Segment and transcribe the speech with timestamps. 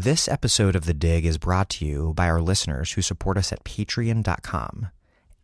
[0.00, 3.52] This episode of The Dig is brought to you by our listeners who support us
[3.52, 4.88] at patreon.com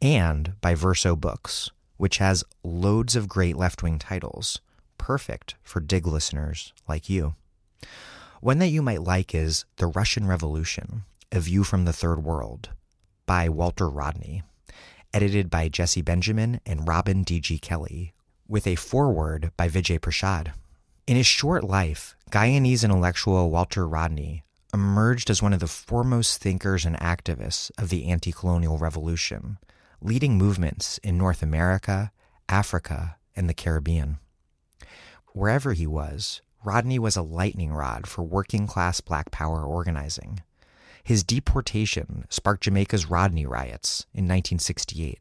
[0.01, 4.63] and by Verso Books, which has loads of great left wing titles,
[4.97, 7.35] perfect for Dig listeners like you.
[8.41, 12.71] One that you might like is The Russian Revolution A View from the Third World
[13.27, 14.43] by Walter Rodney,
[15.13, 17.59] edited by Jesse Benjamin and Robin D.G.
[17.59, 18.15] Kelley,
[18.49, 20.55] with a foreword by Vijay Prashad.
[21.07, 24.45] In his short life, Guyanese intellectual Walter Rodney
[24.77, 29.57] emerged as one of the foremost thinkers and activists of the anti colonial revolution,
[30.03, 32.13] leading movements in North America,
[32.47, 34.19] Africa, and the Caribbean.
[35.33, 40.43] Wherever he was, Rodney was a lightning rod for working class black power organizing.
[41.03, 45.21] His deportation sparked Jamaica's Rodney riots in 1968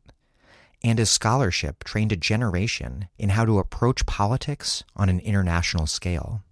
[0.84, 6.44] and his scholarship trained a generation in how to approach politics on an international scale.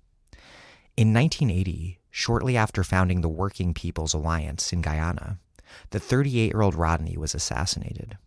[0.98, 5.40] In 1980, shortly after founding the Working People's Alliance in Guyana,
[5.90, 8.18] the 38 year old Rodney was assassinated.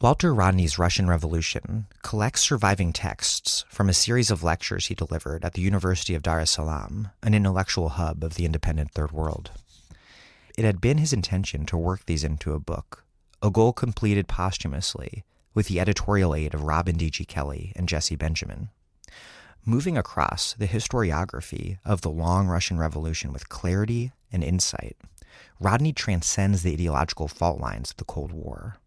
[0.00, 5.54] Walter Rodney's Russian Revolution collects surviving texts from a series of lectures he delivered at
[5.54, 9.52] the University of Dar es Salaam, an intellectual hub of the independent Third World.
[10.56, 13.04] It had been his intention to work these into a book,
[13.40, 15.22] a goal completed posthumously
[15.54, 17.24] with the editorial aid of Robin D.G.
[17.26, 18.70] Kelley and Jesse Benjamin.
[19.64, 24.96] Moving across the historiography of the long Russian Revolution with clarity and insight,
[25.60, 28.78] Rodney transcends the ideological fault lines of the Cold War.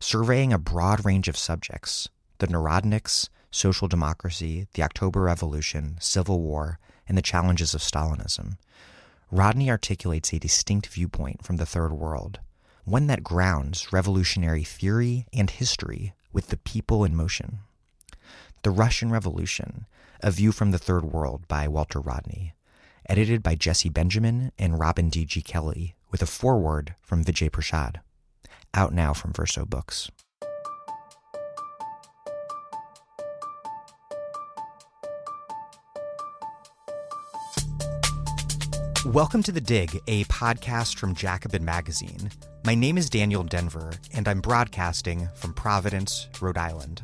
[0.00, 6.78] Surveying a broad range of subjects the Narodniks, social democracy, the October Revolution, Civil War,
[7.08, 8.58] and the challenges of Stalinism,
[9.30, 12.40] Rodney articulates a distinct viewpoint from the Third World
[12.88, 17.58] one that grounds revolutionary theory and history with the people in motion.
[18.62, 19.84] The Russian Revolution,
[20.20, 22.52] A View from the Third World by Walter Rodney,
[23.08, 25.42] edited by Jesse Benjamin and Robin D.G.
[25.42, 28.00] Kelley, with a foreword from Vijay Prashad.
[28.74, 30.10] Out now from Verso Books.
[39.06, 42.32] Welcome to The Dig, a podcast from Jacobin Magazine.
[42.64, 47.02] My name is Daniel Denvir, and I'm broadcasting from Providence, Rhode Island.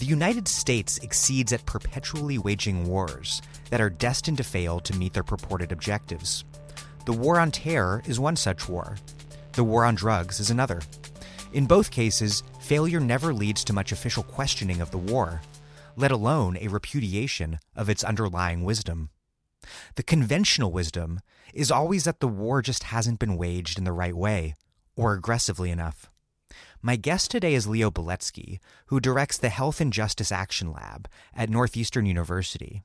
[0.00, 5.12] The United States exceeds at perpetually waging wars that are destined to fail to meet
[5.12, 6.42] their purported objectives.
[7.04, 8.96] The war on terror is one such war.
[9.52, 10.80] The war on drugs is another.
[11.52, 15.42] In both cases, failure never leads to much official questioning of the war,
[15.96, 19.10] let alone a repudiation of its underlying wisdom.
[19.96, 21.20] The conventional wisdom
[21.52, 24.54] is always that the war just hasn't been waged in the right way
[24.96, 26.09] or aggressively enough.
[26.82, 31.50] My guest today is Leo Beletsky, who directs the Health and Justice Action Lab at
[31.50, 32.82] Northeastern University.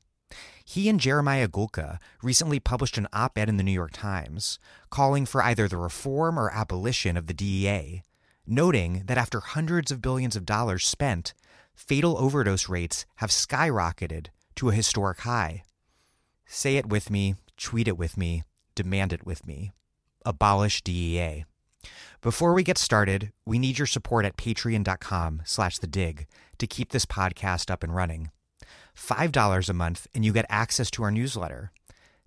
[0.65, 5.25] He and Jeremiah Goulka recently published an op ed in the New York Times calling
[5.25, 8.03] for either the reform or abolition of the DEA,
[8.45, 11.33] noting that after hundreds of billions of dollars spent,
[11.73, 15.63] fatal overdose rates have skyrocketed to a historic high.
[16.45, 18.43] Say it with me, tweet it with me,
[18.75, 19.71] demand it with me.
[20.25, 21.45] Abolish DEA.
[22.21, 26.91] Before we get started, we need your support at patreon.com slash the dig to keep
[26.91, 28.31] this podcast up and running.
[28.97, 31.71] $5 a month and you get access to our newsletter.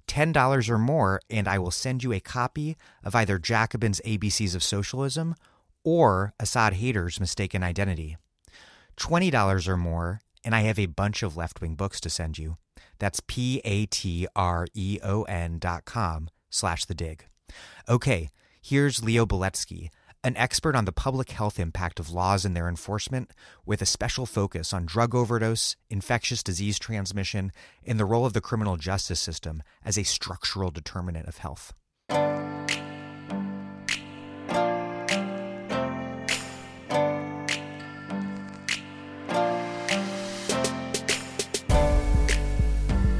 [0.06, 4.62] $10 or more and I will send you a copy of either Jacobin's ABCs of
[4.62, 5.34] Socialism
[5.84, 8.16] or Asad Haider's Mistaken Identity.
[8.98, 12.56] $20 or more and I have a bunch of left-wing books to send you.
[12.98, 14.28] That's P-A-T-R-E-O-N
[15.58, 17.26] dot com slash the dig.
[17.88, 18.30] Okay,
[18.60, 19.88] Here's Leo Beletsky,
[20.24, 23.30] an expert on the public health impact of laws and their enforcement,
[23.64, 27.52] with a special focus on drug overdose, infectious disease transmission,
[27.86, 31.72] and the role of the criminal justice system as a structural determinant of health.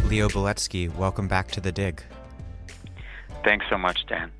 [0.04, 2.02] Leo Beletsky, welcome back to the dig.
[3.44, 4.32] Thanks so much, Dan.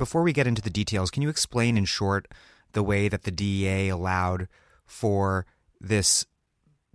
[0.00, 2.26] Before we get into the details, can you explain in short
[2.72, 4.48] the way that the DEA allowed
[4.86, 5.44] for
[5.78, 6.24] this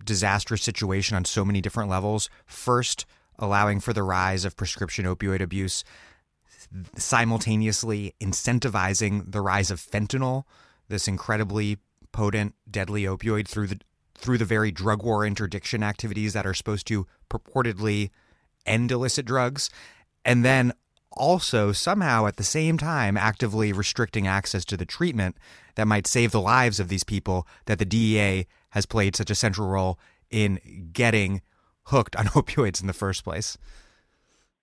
[0.04, 2.31] disastrous situation on so many different levels?
[2.48, 3.06] First,
[3.38, 5.84] allowing for the rise of prescription opioid abuse,
[6.98, 10.46] simultaneously incentivizing the rise of fentanyl,
[10.90, 11.78] this incredibly
[12.12, 13.80] potent, deadly opioid through the
[14.18, 18.10] through the very drug war interdiction activities that are supposed to purportedly
[18.66, 19.69] end illicit drugs,
[20.24, 20.74] and then
[21.15, 25.38] also somehow at the same time actively restricting access to the treatment
[25.75, 29.35] that might save the lives of these people that the DEA has played such a
[29.35, 31.41] central role in getting
[31.85, 33.57] hooked on opioids in the first place.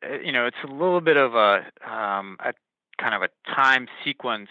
[0.03, 2.53] uh, you know, it's a little bit of a, um, a
[2.99, 4.49] kind of a time sequence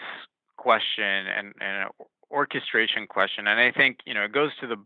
[0.56, 1.88] question and, and an
[2.30, 4.76] orchestration question, and I think you know it goes to the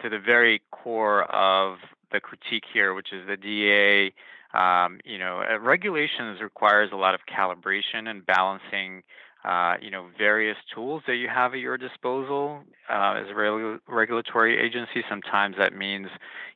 [0.00, 1.78] to the very core of
[2.12, 4.12] the critique here, which is the DEA.
[4.54, 9.02] Um, you know, uh, regulations requires a lot of calibration and balancing.
[9.44, 13.78] Uh, you know, various tools that you have at your disposal uh, as a regu-
[13.86, 15.04] regulatory agency.
[15.06, 16.06] Sometimes that means,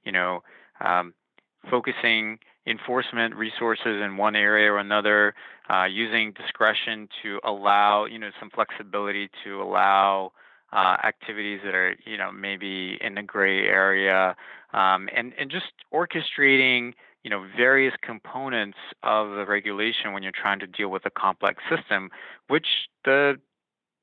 [0.06, 0.42] you know,
[0.82, 1.12] um,
[1.70, 5.34] focusing enforcement resources in one area or another,
[5.68, 10.32] uh, using discretion to allow, you know, some flexibility to allow
[10.72, 14.36] uh, activities that are, you know, maybe in the gray area,
[14.72, 16.92] um, and and just orchestrating,
[17.28, 21.62] you know, various components of the regulation when you're trying to deal with a complex
[21.68, 22.08] system,
[22.46, 23.38] which the,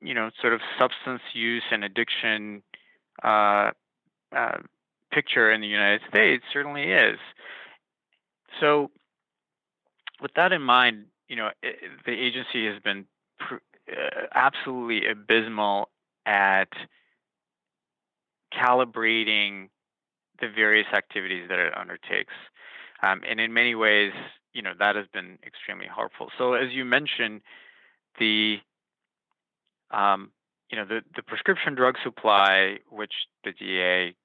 [0.00, 2.62] you know, sort of substance use and addiction
[3.24, 3.72] uh,
[4.30, 4.58] uh,
[5.10, 7.18] picture in the United States certainly is.
[8.60, 8.92] So,
[10.22, 13.06] with that in mind, you know, it, the agency has been
[13.40, 13.56] pr-
[13.90, 15.88] uh, absolutely abysmal
[16.26, 16.68] at
[18.54, 19.68] calibrating
[20.40, 22.32] the various activities that it undertakes.
[23.02, 24.12] Um, and in many ways,
[24.52, 26.30] you know, that has been extremely helpful.
[26.38, 27.42] So as you mentioned,
[28.18, 28.58] the
[29.90, 30.30] um,
[30.70, 33.12] you know, the, the prescription drug supply, which
[33.44, 34.16] the DEA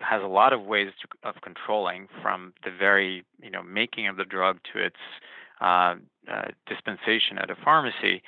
[0.00, 4.16] has a lot of ways to, of controlling, from the very you know making of
[4.16, 4.96] the drug to its
[5.60, 5.94] uh,
[6.30, 8.22] uh, dispensation at a pharmacy,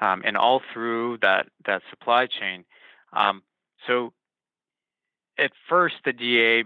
[0.00, 2.64] um, and all through that that supply chain.
[3.12, 3.42] Um,
[3.86, 4.12] so
[5.38, 6.64] at first, the DEA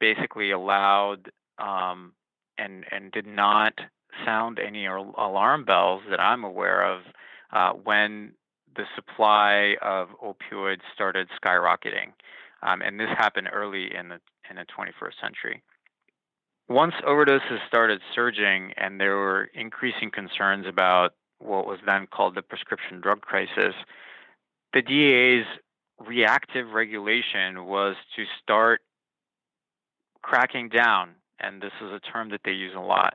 [0.00, 2.12] basically allowed um,
[2.58, 3.74] and and did not
[4.24, 7.00] sound any alarm bells that I'm aware of
[7.52, 8.32] uh, when
[8.76, 12.12] the supply of opioids started skyrocketing.
[12.62, 14.20] Um, and this happened early in the
[14.50, 15.62] in the 21st century.
[16.68, 22.42] Once overdoses started surging, and there were increasing concerns about what was then called the
[22.42, 23.74] prescription drug crisis,
[24.72, 25.46] the DEA's
[26.04, 28.80] reactive regulation was to start
[30.26, 33.14] cracking down, and this is a term that they use a lot,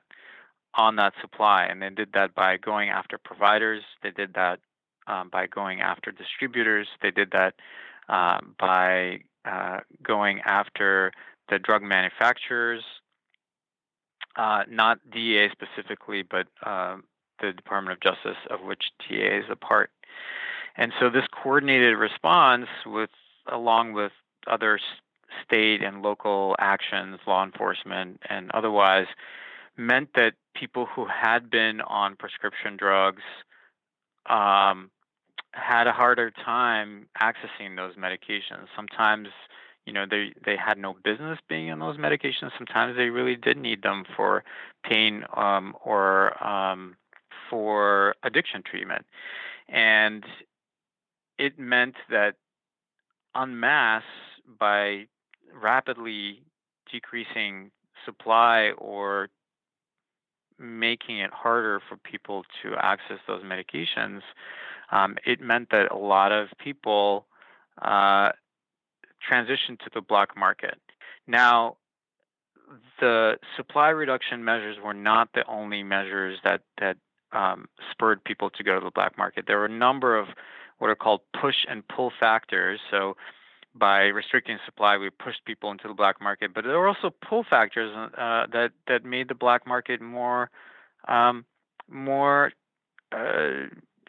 [0.75, 1.65] on that supply.
[1.65, 4.59] And they did that by going after providers, they did that
[5.07, 7.55] um, by going after distributors, they did that
[8.07, 11.11] uh, by uh, going after
[11.49, 12.83] the drug manufacturers,
[14.37, 16.95] uh, not DEA specifically, but uh,
[17.41, 19.91] the Department of Justice, of which DEA is a part.
[20.77, 23.09] And so this coordinated response, with
[23.51, 24.13] along with
[24.47, 24.79] other
[25.43, 29.07] state and local actions, law enforcement, and otherwise,
[29.77, 33.23] meant that people who had been on prescription drugs
[34.29, 34.91] um,
[35.53, 38.67] had a harder time accessing those medications.
[38.75, 39.27] Sometimes,
[39.85, 42.51] you know, they they had no business being on those medications.
[42.57, 44.43] Sometimes they really did need them for
[44.83, 46.95] pain um, or um,
[47.49, 49.05] for addiction treatment,
[49.67, 50.25] and
[51.37, 52.35] it meant that
[53.35, 54.03] en masse
[54.59, 55.07] by
[55.53, 56.43] rapidly
[56.91, 57.71] decreasing
[58.05, 59.29] supply or
[60.59, 64.21] making it harder for people to access those medications,
[64.91, 67.25] um, it meant that a lot of people
[67.81, 68.31] uh,
[69.29, 70.79] transitioned to the black market.
[71.27, 71.77] Now,
[72.99, 76.97] the supply reduction measures were not the only measures that that
[77.33, 79.45] um, spurred people to go to the black market.
[79.47, 80.27] There were a number of
[80.79, 82.79] what are called push and pull factors.
[82.89, 83.15] So,
[83.73, 86.53] by restricting supply, we pushed people into the black market.
[86.53, 90.49] But there were also pull factors uh, that that made the black market more
[91.07, 91.45] um,
[91.89, 92.51] more
[93.11, 93.67] uh,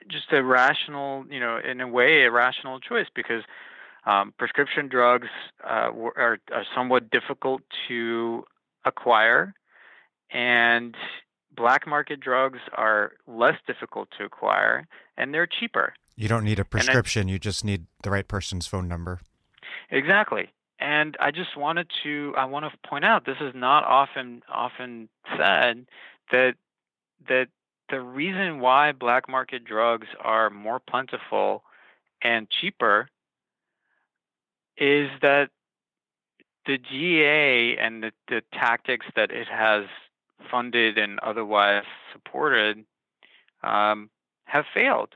[0.08, 3.42] just a rational, you know, in a way, a rational choice because
[4.04, 5.28] um, prescription drugs
[5.64, 8.44] uh, are, are somewhat difficult to
[8.84, 9.54] acquire,
[10.32, 10.96] and
[11.54, 15.94] black market drugs are less difficult to acquire, and they're cheaper.
[16.16, 19.20] You don't need a prescription; I, you just need the right person's phone number.
[19.92, 20.48] Exactly.
[20.80, 25.08] And I just wanted to I want to point out this is not often often
[25.36, 25.86] said
[26.32, 26.54] that
[27.28, 27.48] that
[27.90, 31.62] the reason why black market drugs are more plentiful
[32.22, 33.08] and cheaper
[34.78, 35.50] is that
[36.66, 39.84] the DEA and the, the tactics that it has
[40.50, 42.84] funded and otherwise supported
[43.62, 44.10] um,
[44.46, 45.10] have failed.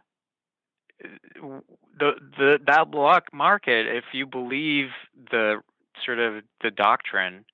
[1.98, 4.88] The, the that black market, if you believe
[5.30, 5.62] the
[6.04, 7.44] sort of the doctrine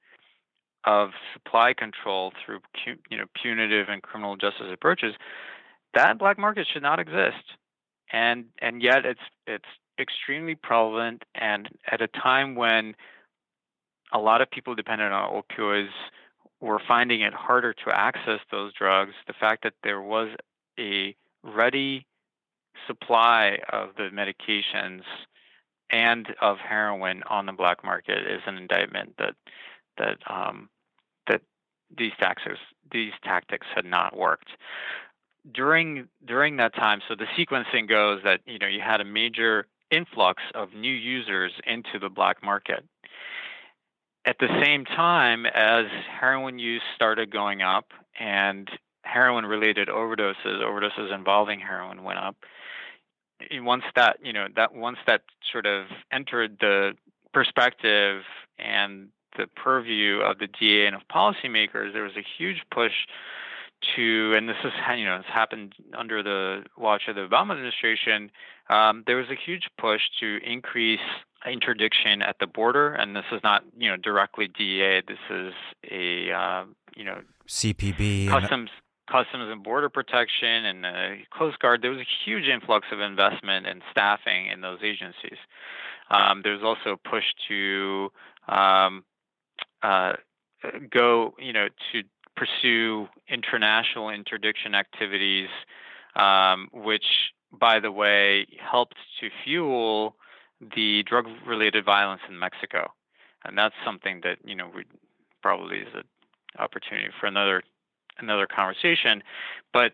[0.85, 2.59] of supply control through
[3.09, 5.15] you know punitive and criminal justice approaches,
[5.95, 7.45] that black market should not exist.
[8.13, 9.65] And and yet it's it's
[9.99, 12.95] extremely prevalent and at a time when
[14.13, 15.89] a lot of people dependent on opioids
[16.61, 20.29] were finding it harder to access those drugs, the fact that there was
[20.79, 22.07] a ready
[22.87, 25.03] supply of the medications
[25.91, 29.35] and of heroin on the black market is an indictment that
[29.99, 30.69] that um,
[31.29, 31.43] that
[31.97, 32.59] these tactics
[32.91, 34.51] these tactics had not worked
[35.51, 37.01] during during that time.
[37.09, 41.53] So the sequencing goes that you know you had a major influx of new users
[41.67, 42.85] into the black market.
[44.25, 45.87] At the same time as
[46.21, 47.87] heroin use started going up
[48.19, 48.71] and
[49.03, 52.37] heroin related overdoses, overdoses involving heroin went up,
[53.53, 56.93] once that you know that once that sort of entered the
[57.33, 58.23] perspective
[58.59, 62.93] and the purview of the DEA and of policymakers, there was a huge push
[63.97, 68.31] to, and this is you know it's happened under the watch of the Obama administration.
[68.69, 71.01] Um, there was a huge push to increase
[71.47, 75.03] interdiction at the border, and this is not you know directly DEA.
[75.07, 75.53] This is
[75.91, 78.71] a uh, you know CPB customs
[79.13, 83.67] Customs and Border Protection and the Coast Guard, there was a huge influx of investment
[83.67, 85.37] and staffing in those agencies.
[86.11, 88.11] Um, there was also a push to
[88.49, 89.05] um,
[89.83, 90.15] uh,
[90.91, 92.03] go, you know, to
[92.37, 95.49] pursue international interdiction activities,
[96.17, 97.05] um, which,
[97.53, 100.17] by the way, helped to fuel
[100.75, 102.93] the drug-related violence in Mexico,
[103.45, 104.85] and that's something that you know we
[105.43, 106.05] probably is an
[106.59, 107.63] opportunity for another
[108.19, 109.23] another conversation.
[109.73, 109.93] But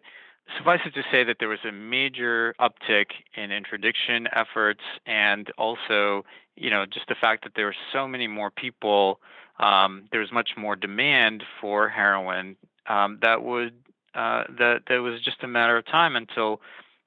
[0.57, 3.07] suffice it to say that there was a major uptick
[3.37, 6.25] in interdiction efforts and also,
[6.57, 9.21] you know, just the fact that there were so many more people,
[9.59, 12.57] um, there was much more demand for heroin
[12.89, 13.75] um, that would
[14.15, 16.61] uh, that that was just a matter of time until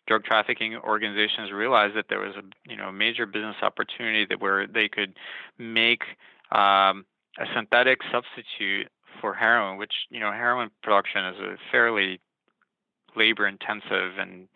[0.07, 4.67] drug trafficking organizations realized that there was a you know major business opportunity that where
[4.67, 5.15] they could
[5.57, 6.03] make
[6.51, 7.05] um,
[7.39, 8.87] a synthetic substitute
[9.21, 12.19] for heroin, which you know heroin production is a fairly
[13.15, 14.47] labor intensive and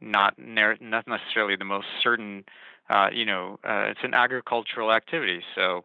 [0.00, 2.44] not not necessarily the most certain.
[2.90, 5.84] Uh, you know, uh, it's an agricultural activity, so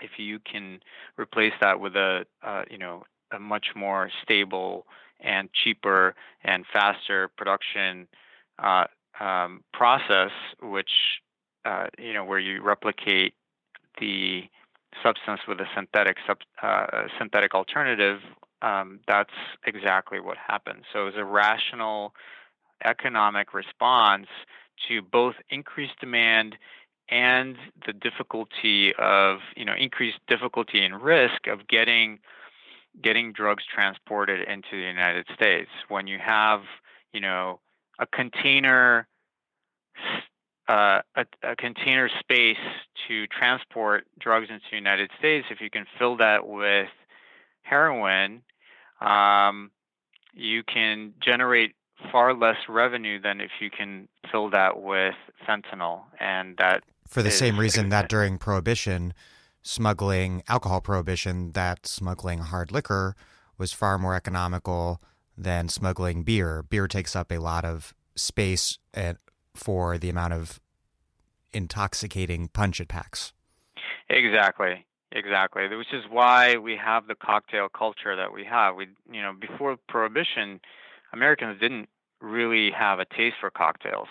[0.00, 0.80] if you can
[1.18, 4.86] replace that with a uh, you know a much more stable
[5.20, 8.06] and cheaper and faster production
[8.58, 8.84] uh,
[9.20, 10.30] um, process,
[10.62, 10.90] which
[11.64, 13.34] uh, you know where you replicate
[14.00, 14.44] the
[15.02, 18.20] substance with a synthetic sub, uh, synthetic alternative,
[18.62, 19.34] um, that's
[19.66, 20.84] exactly what happened.
[20.92, 22.14] So it was a rational
[22.84, 24.26] economic response
[24.88, 26.56] to both increased demand
[27.08, 32.18] and the difficulty of you know increased difficulty and risk of getting
[33.02, 36.62] getting drugs transported into the United States when you have
[37.12, 37.60] you know
[37.98, 39.06] a container
[40.68, 42.56] uh, a, a, container space
[43.06, 46.88] to transport drugs into the United States, if you can fill that with
[47.62, 48.42] heroin,
[49.00, 49.70] um,
[50.32, 51.74] you can generate
[52.10, 55.14] far less revenue than if you can fill that with
[55.46, 56.02] fentanyl.
[56.18, 59.12] And that for the same reason that during prohibition,
[59.62, 63.14] smuggling alcohol prohibition, that smuggling hard liquor
[63.58, 65.00] was far more economical
[65.36, 66.62] than smuggling beer.
[66.62, 69.18] Beer takes up a lot of space and
[69.54, 70.60] for the amount of
[71.52, 73.32] intoxicating punch it packs.
[74.08, 74.84] Exactly.
[75.12, 75.68] Exactly.
[75.68, 78.74] Which is why we have the cocktail culture that we have.
[78.74, 80.60] We, you know, before prohibition,
[81.12, 81.88] Americans didn't
[82.20, 84.08] really have a taste for cocktails.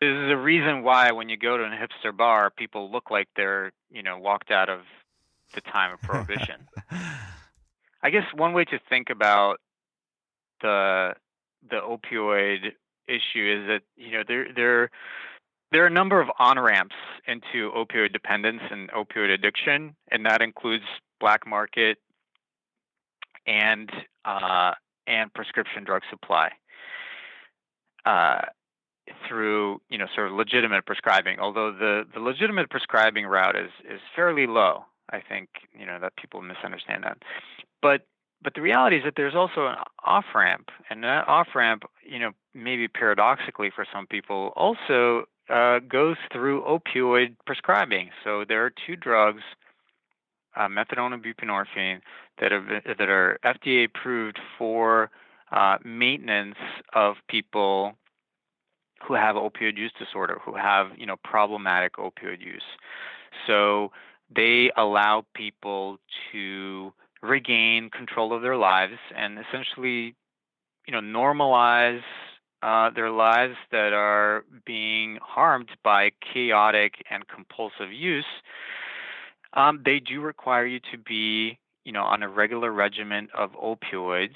[0.00, 3.28] This is the reason why when you go to a hipster bar, people look like
[3.36, 4.80] they're, you know, walked out of
[5.54, 6.68] the time of prohibition.
[8.02, 9.58] I guess one way to think about
[10.60, 11.14] the
[11.68, 12.72] the opioid
[13.08, 14.90] issue is that you know there there
[15.72, 16.94] there are a number of on ramps
[17.26, 20.84] into opioid dependence and opioid addiction, and that includes
[21.20, 21.98] black market
[23.46, 23.90] and
[24.24, 24.72] uh,
[25.06, 26.50] and prescription drug supply
[28.06, 28.40] uh,
[29.26, 31.38] through you know sort of legitimate prescribing.
[31.38, 35.48] Although the the legitimate prescribing route is is fairly low, I think
[35.78, 37.18] you know that people misunderstand that,
[37.82, 38.06] but
[38.42, 42.18] but the reality is that there's also an off ramp, and that off ramp, you
[42.18, 48.10] know, maybe paradoxically for some people, also uh, goes through opioid prescribing.
[48.22, 49.42] So there are two drugs,
[50.56, 52.00] uh, methadone and buprenorphine,
[52.40, 55.10] that are that are FDA approved for
[55.50, 56.58] uh, maintenance
[56.94, 57.94] of people
[59.06, 62.62] who have opioid use disorder, who have you know problematic opioid use.
[63.46, 63.90] So
[64.34, 65.98] they allow people
[66.32, 66.92] to
[67.22, 70.14] regain control of their lives and essentially,
[70.86, 72.02] you know, normalize
[72.62, 78.24] uh, their lives that are being harmed by chaotic and compulsive use.
[79.52, 84.34] Um, they do require you to be, you know, on a regular regimen of opioids,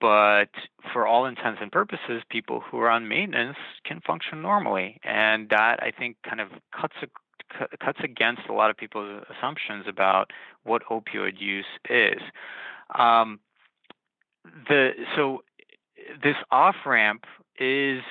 [0.00, 0.50] but
[0.92, 5.82] for all intents and purposes, people who are on maintenance can function normally, and that
[5.82, 6.94] I think kind of cuts
[7.60, 10.30] a, cuts against a lot of people's assumptions about
[10.64, 12.20] what opioid use is.
[12.98, 13.40] Um,
[14.68, 15.42] the so
[16.22, 17.24] this off ramp
[17.58, 18.02] is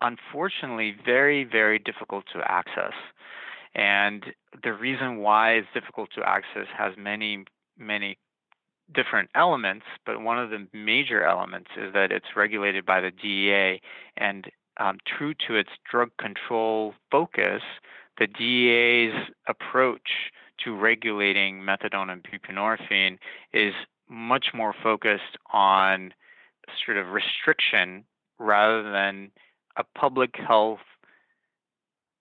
[0.00, 2.94] unfortunately very very difficult to access,
[3.74, 4.24] and
[4.62, 7.44] the reason why it's difficult to access has many
[7.78, 8.18] many
[8.94, 13.80] different elements, but one of the major elements is that it's regulated by the DEA.
[14.16, 14.46] And
[14.78, 17.62] um, true to its drug control focus,
[18.22, 19.14] the DEA's
[19.48, 20.30] approach
[20.64, 23.18] to regulating methadone and buprenorphine
[23.52, 23.74] is
[24.08, 26.14] much more focused on
[26.86, 28.04] sort of restriction
[28.38, 29.32] rather than
[29.76, 30.78] a public health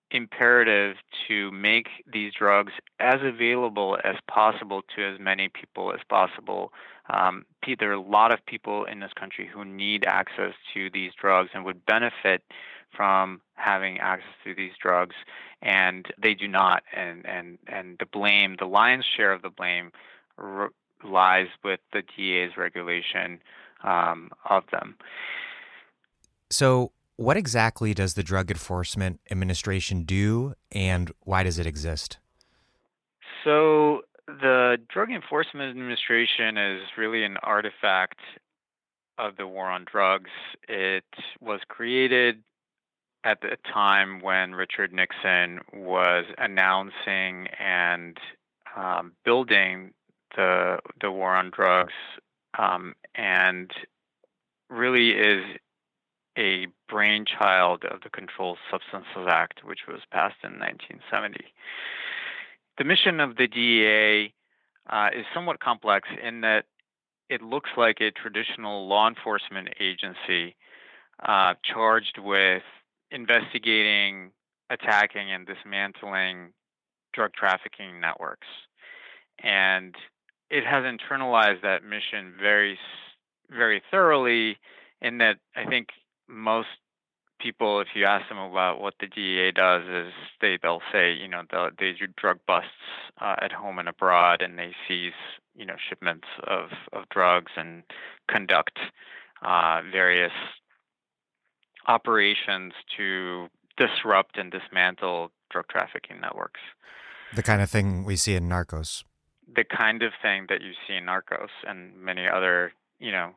[0.10, 0.96] imperative
[1.28, 6.74] to make these drugs as available as possible to as many people as possible.
[7.12, 7.46] Um,
[7.80, 11.52] there are a lot of people in this country who need access to these drugs
[11.54, 12.42] and would benefit
[12.96, 15.16] from having access to these drugs,
[15.62, 16.84] and they do not.
[16.96, 19.92] And and and the blame, the lion's share of the blame,
[20.38, 20.72] r-
[21.04, 23.40] lies with the DEA's regulation
[23.84, 24.96] um, of them.
[26.50, 32.18] So, what exactly does the Drug Enforcement Administration do and why does it exist?
[33.44, 38.20] So, the Drug Enforcement Administration is really an artifact
[39.18, 40.30] of the war on drugs.
[40.68, 41.06] It
[41.40, 42.44] was created
[43.24, 48.18] at the time when Richard Nixon was announcing and
[48.76, 49.94] um, building
[50.36, 51.94] the the war on drugs,
[52.58, 53.72] um, and
[54.70, 55.44] really is
[56.38, 61.44] a brainchild of the Controlled Substances Act, which was passed in 1970.
[62.78, 64.34] The mission of the DEA
[64.90, 66.66] uh, is somewhat complex in that
[67.30, 70.56] it looks like a traditional law enforcement agency
[71.24, 72.64] uh, charged with
[73.12, 74.32] investigating,
[74.70, 76.54] attacking, and dismantling
[77.14, 78.48] drug trafficking networks.
[79.44, 79.96] And
[80.50, 82.78] it has internalized that mission very,
[83.50, 84.58] very thoroughly
[85.02, 85.90] in that I think
[86.28, 86.68] most
[87.40, 91.28] people, if you ask them about what the DEA does, is they they'll say, you
[91.28, 91.42] know,
[91.80, 92.70] they do drug busts
[93.20, 95.14] uh, at home and abroad, and they seize,
[95.56, 97.84] you know, shipments of of drugs and
[98.30, 98.80] conduct
[99.44, 100.32] uh, various
[101.88, 106.60] operations to disrupt and dismantle drug trafficking networks.
[107.36, 109.04] The kind of thing we see in Narcos.
[109.54, 113.32] The kind of thing that you see in Narcos and many other, you know,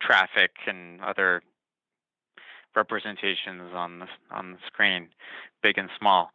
[0.00, 1.42] traffic and other
[2.74, 5.08] representations on the on the screen,
[5.62, 6.30] big and small.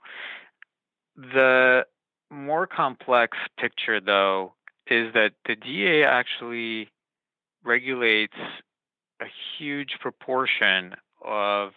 [1.16, 1.86] The
[2.32, 4.54] more complex picture, though,
[4.88, 6.90] is that the DEA actually
[7.64, 8.38] regulates
[9.22, 9.26] a
[9.58, 11.72] huge proportion of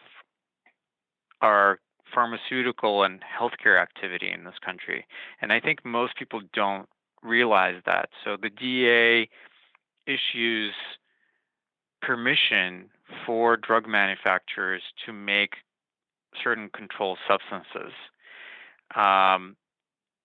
[1.41, 1.79] our
[2.13, 5.07] pharmaceutical and healthcare activity in this country.
[5.43, 6.89] And I think most people don't
[7.23, 8.09] realize that.
[8.25, 9.29] So the DEA
[10.07, 10.75] issues
[12.03, 12.91] permission
[13.27, 15.55] for drug manufacturers to make
[16.43, 17.93] certain controlled substances.
[18.95, 19.57] Um,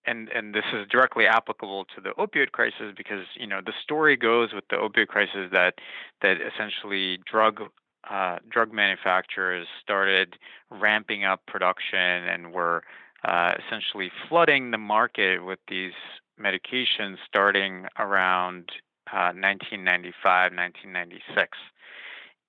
[0.06, 4.16] and and this is directly applicable to the opioid crisis because you know the story
[4.16, 5.74] goes with the opioid crisis that
[6.22, 7.60] that essentially drug
[8.08, 10.36] uh, drug manufacturers started
[10.70, 12.82] ramping up production and were
[13.24, 15.92] uh, essentially flooding the market with these
[16.40, 18.70] medications starting around
[19.12, 21.58] uh, 1995, 1996.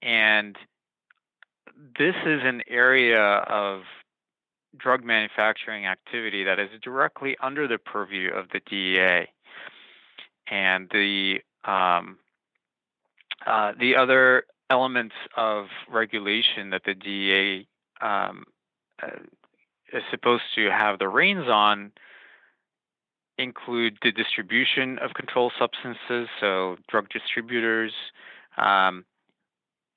[0.01, 0.55] And
[1.97, 3.81] this is an area of
[4.77, 9.27] drug manufacturing activity that is directly under the purview of the DEA.
[10.49, 12.17] And the um,
[13.45, 17.67] uh, the other elements of regulation that the DEA
[18.01, 18.45] um,
[19.01, 19.17] uh,
[19.93, 21.91] is supposed to have the reins on
[23.37, 27.93] include the distribution of controlled substances, so drug distributors,
[28.57, 29.03] um,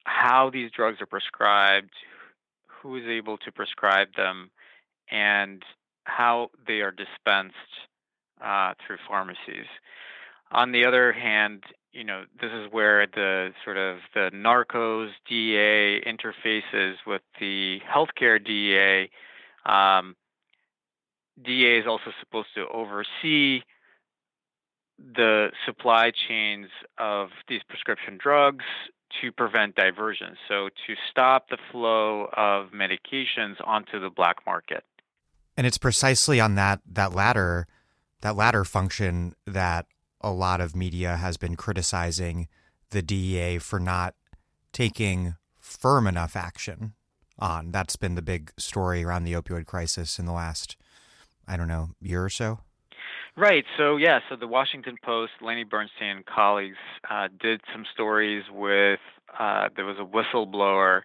[0.05, 1.93] how these drugs are prescribed,
[2.67, 4.51] who is able to prescribe them,
[5.11, 5.62] and
[6.05, 7.55] how they are dispensed
[8.43, 9.67] uh, through pharmacies.
[10.53, 16.03] On the other hand, you know, this is where the sort of the narcos DEA
[16.07, 19.11] interfaces with the healthcare DEA.
[19.64, 20.17] Um,
[21.43, 23.62] DEA is also supposed to oversee
[24.99, 28.64] the supply chains of these prescription drugs
[29.21, 34.85] to prevent diversion, so to stop the flow of medications onto the black market.
[35.57, 37.67] And it's precisely on that that latter
[38.23, 39.87] that latter function that
[40.21, 42.49] a lot of media has been criticizing
[42.90, 44.14] the DEA for not
[44.73, 46.95] taking firm enough action
[47.38, 47.71] on.
[47.71, 50.77] That's been the big story around the opioid crisis in the last,
[51.47, 52.61] I don't know, year or so.
[53.37, 53.64] Right.
[53.77, 54.21] So yeah.
[54.29, 56.77] So the Washington Post, Lenny Bernstein and colleagues
[57.11, 59.01] uh, did some stories with.
[59.38, 61.03] Uh, there was a whistleblower.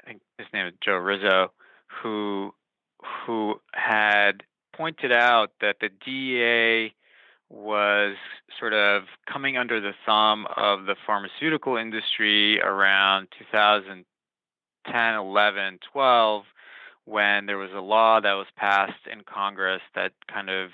[0.00, 1.52] I think his name is Joe Rizzo,
[2.02, 2.54] who
[3.02, 4.42] who had
[4.74, 6.94] pointed out that the DEA
[7.50, 8.16] was
[8.58, 16.44] sort of coming under the thumb of the pharmaceutical industry around 2010, 11, 12,
[17.04, 20.70] when there was a law that was passed in Congress that kind of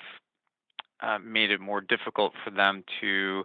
[1.01, 3.45] uh, made it more difficult for them to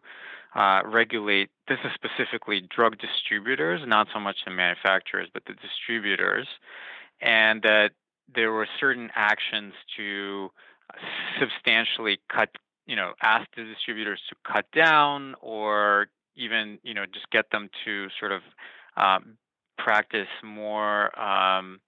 [0.56, 1.50] uh, regulate.
[1.68, 6.48] This is specifically drug distributors, not so much the manufacturers, but the distributors,
[7.22, 7.92] and that
[8.36, 10.50] there were certain actions to
[11.40, 12.50] substantially cut,
[12.86, 17.70] you know, ask the distributors to cut down or even, you know, just get them
[17.86, 18.42] to sort of
[18.98, 19.38] um,
[19.78, 21.80] practice more um,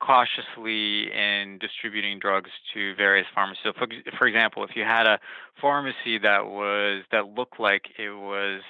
[0.00, 3.62] cautiously in distributing drugs to various pharmacies.
[3.64, 3.86] So, for,
[4.18, 5.18] for example, if you had a
[5.60, 8.62] pharmacy that was that looked like it was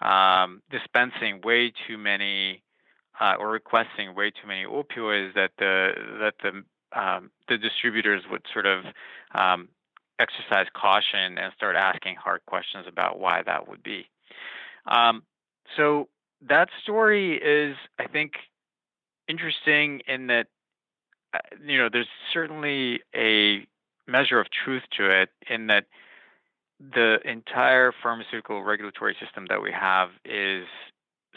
[0.00, 2.62] um, dispensing way too many
[3.20, 6.64] uh, or requesting way too many opioids, that the that the
[6.98, 8.84] um, the distributors would sort of
[9.34, 9.68] um,
[10.18, 14.08] exercise caution and start asking hard questions about why that would be.
[14.86, 15.22] Um,
[15.76, 16.08] so
[16.48, 18.32] that story is, I think,
[19.28, 20.46] interesting in that
[21.34, 23.66] uh, you know there's certainly a
[24.06, 25.86] measure of truth to it in that
[26.78, 30.66] the entire pharmaceutical regulatory system that we have is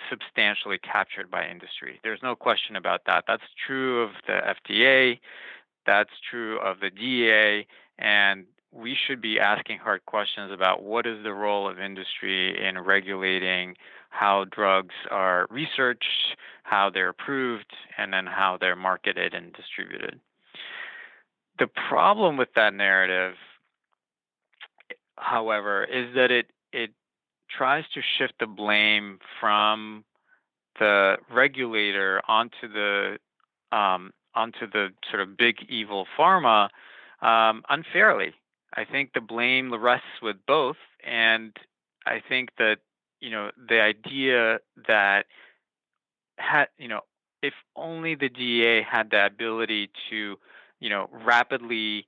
[0.09, 1.99] substantially captured by industry.
[2.03, 3.25] There's no question about that.
[3.27, 4.39] That's true of the
[4.73, 5.19] FDA,
[5.85, 7.65] that's true of the DEA,
[7.97, 12.77] and we should be asking hard questions about what is the role of industry in
[12.79, 13.75] regulating
[14.09, 20.19] how drugs are researched, how they're approved, and then how they're marketed and distributed.
[21.57, 23.35] The problem with that narrative,
[25.17, 26.91] however, is that it it
[27.49, 30.03] tries to shift the blame from
[30.79, 33.17] the regulator onto the
[33.71, 36.69] um, onto the sort of big evil pharma
[37.21, 38.33] um, unfairly.
[38.75, 41.55] I think the blame rests with both, and
[42.05, 42.77] I think that
[43.19, 45.25] you know the idea that
[46.37, 47.01] had you know
[47.41, 50.37] if only the DEA had the ability to
[50.79, 52.07] you know rapidly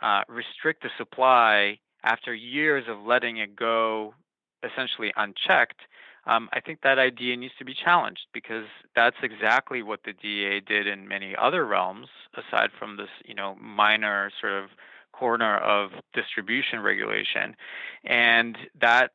[0.00, 4.14] uh, restrict the supply after years of letting it go
[4.62, 5.80] essentially unchecked,
[6.26, 10.60] um, I think that idea needs to be challenged because that's exactly what the DEA
[10.60, 14.70] did in many other realms, aside from this, you know, minor sort of
[15.12, 17.56] corner of distribution regulation,
[18.04, 19.10] and that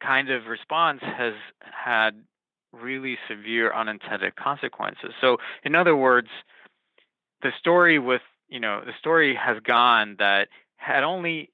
[0.00, 2.22] kind of response has had
[2.72, 5.12] really severe unintended consequences.
[5.20, 6.28] So, in other words,
[7.42, 11.50] the story with you know the story has gone that had only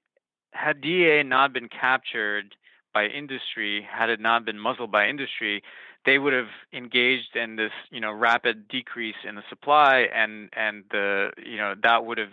[0.53, 2.55] had DEA not been captured
[2.93, 5.63] by industry, had it not been muzzled by industry,
[6.05, 10.85] they would have engaged in this, you know, rapid decrease in the supply, and and
[10.91, 12.31] the, you know, that would have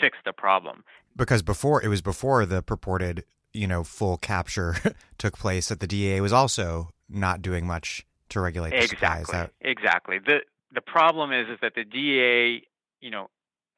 [0.00, 0.84] fixed the problem.
[1.16, 4.76] Because before it was before the purported, you know, full capture
[5.18, 9.24] took place, that the DEA was also not doing much to regulate the exactly.
[9.24, 9.40] supply.
[9.40, 9.52] That...
[9.60, 10.18] Exactly.
[10.18, 10.40] The
[10.72, 12.66] the problem is is that the DEA,
[13.00, 13.28] you know,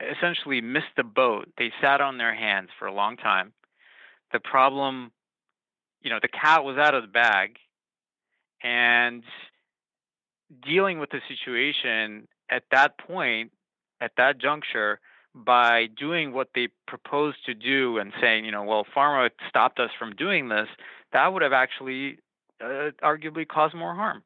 [0.00, 1.48] essentially missed the boat.
[1.58, 3.52] They sat on their hands for a long time.
[4.32, 5.12] The problem
[6.02, 7.56] you know, the cat was out of the bag
[8.62, 9.22] and
[10.64, 13.52] dealing with the situation at that point,
[14.00, 15.00] at that juncture,
[15.34, 19.90] by doing what they proposed to do and saying, you know, well, pharma stopped us
[19.98, 20.68] from doing this,
[21.12, 22.18] that would have actually
[22.60, 24.22] uh, arguably caused more harm.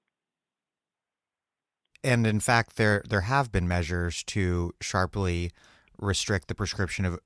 [2.02, 5.50] And in fact, there there have been measures to sharply
[5.98, 7.18] restrict the prescription of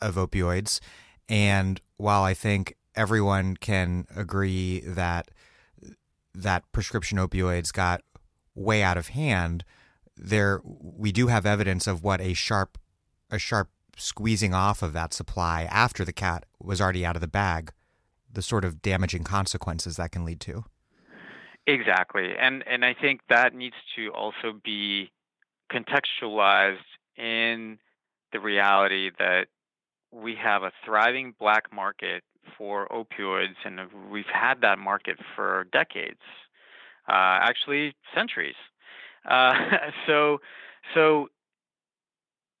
[0.00, 0.80] of opioids.
[1.28, 5.30] And while I think everyone can agree that
[6.34, 8.02] that prescription opioids got
[8.54, 9.64] way out of hand,
[10.16, 12.78] there we do have evidence of what a sharp
[13.30, 17.28] a sharp squeezing off of that supply after the cat was already out of the
[17.28, 17.72] bag,
[18.30, 20.64] the sort of damaging consequences that can lead to.
[21.66, 22.34] Exactly.
[22.38, 25.10] And and I think that needs to also be
[25.70, 26.78] contextualized
[27.16, 27.78] in
[28.32, 29.46] the reality that
[30.10, 32.22] we have a thriving black market
[32.56, 36.20] for opioids, and we've had that market for decades,
[37.08, 38.54] uh, actually centuries.
[39.28, 39.54] Uh,
[40.06, 40.38] so,
[40.94, 41.28] so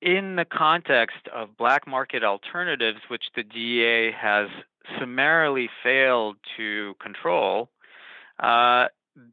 [0.00, 4.48] in the context of black market alternatives, which the DEA has
[4.98, 7.70] summarily failed to control
[8.40, 8.86] uh,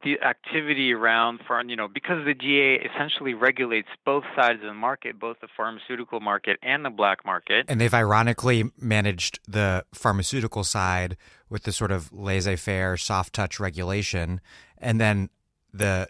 [0.04, 5.18] the activity around you know because the DEA essentially regulates both sides of the market,
[5.18, 7.64] both the pharmaceutical market and the black market.
[7.68, 11.16] And they've ironically managed the pharmaceutical side
[11.48, 14.40] with the sort of laissez-faire, soft touch regulation,
[14.78, 15.30] and then
[15.72, 16.08] the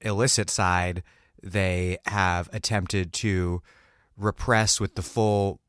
[0.00, 1.02] illicit side
[1.42, 3.62] they have attempted to
[4.16, 5.60] repress with the full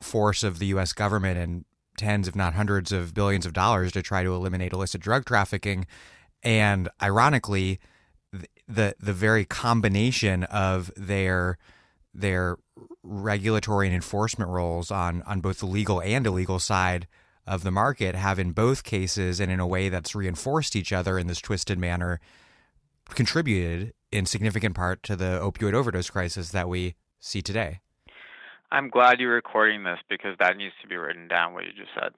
[0.00, 0.92] force of the U.S.
[0.92, 1.64] government and
[1.96, 5.86] tens, if not hundreds, of billions of dollars to try to eliminate illicit drug trafficking
[6.42, 7.80] and ironically,
[8.68, 11.58] the the very combination of their
[12.14, 12.56] their
[13.02, 17.06] regulatory and enforcement roles on on both the legal and illegal side
[17.46, 21.18] of the market have in both cases and in a way that's reinforced each other
[21.18, 22.20] in this twisted manner
[23.14, 27.80] contributed in significant part to the opioid overdose crisis that we see today.
[28.72, 31.90] I'm glad you're recording this because that needs to be written down what you just
[31.98, 32.12] said.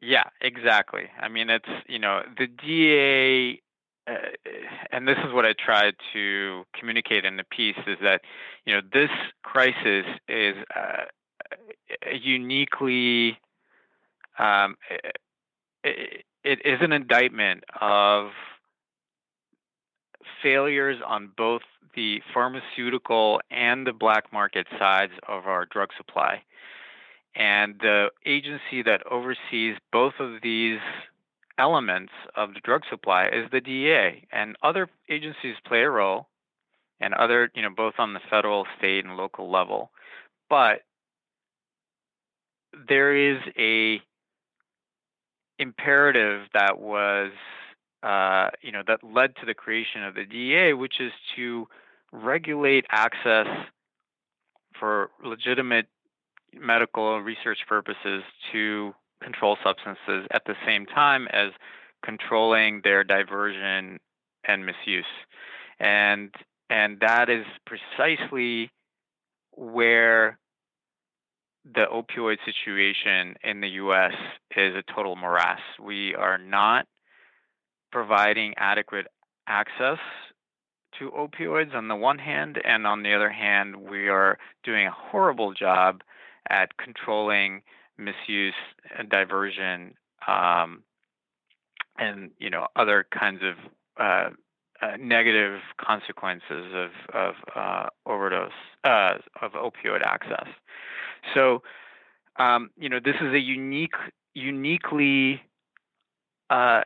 [0.00, 1.08] Yeah, exactly.
[1.20, 3.60] I mean, it's, you know, the DEA
[4.92, 8.20] and this is what I tried to communicate in the piece is that
[8.64, 9.10] you know this
[9.42, 11.04] crisis is uh,
[12.12, 13.38] uniquely
[14.38, 14.76] um,
[15.82, 18.30] it, it is an indictment of
[20.42, 21.62] failures on both
[21.94, 26.42] the pharmaceutical and the black market sides of our drug supply.
[27.34, 30.78] And the agency that oversees both of these
[31.58, 36.28] elements of the drug supply is the DEA, and other agencies play a role,
[37.00, 39.90] and other, you know, both on the federal, state, and local level.
[40.48, 40.82] But
[42.88, 44.00] there is a
[45.58, 47.32] imperative that was,
[48.02, 51.66] uh, you know, that led to the creation of the DEA, which is to
[52.12, 53.46] regulate access
[54.78, 55.86] for legitimate
[56.54, 61.50] medical research purposes to control substances at the same time as
[62.04, 63.98] controlling their diversion
[64.46, 65.04] and misuse.
[65.78, 66.34] And
[66.68, 68.70] and that is precisely
[69.52, 70.38] where
[71.64, 74.14] the opioid situation in the US
[74.56, 75.60] is a total morass.
[75.82, 76.86] We are not
[77.92, 79.06] providing adequate
[79.48, 79.98] access
[80.98, 84.90] to opioids on the one hand, and on the other hand, we are doing a
[84.90, 86.02] horrible job
[86.48, 87.62] at controlling
[87.98, 88.54] misuse,
[88.98, 89.94] and diversion,
[90.26, 90.82] um,
[91.98, 93.54] and you know other kinds of
[93.98, 94.30] uh,
[94.82, 98.50] uh, negative consequences of of uh, overdose
[98.84, 100.48] uh, of opioid access.
[101.34, 101.62] So,
[102.36, 103.94] um, you know, this is a unique,
[104.34, 105.42] uniquely
[106.50, 106.82] uh,